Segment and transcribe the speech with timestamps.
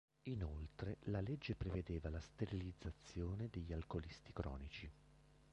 [0.23, 4.89] Inoltre la legge prevedeva la sterilizzazione degli alcolisti cronici.